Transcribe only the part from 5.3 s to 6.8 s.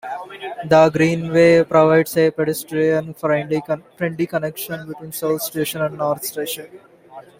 Station and North Station.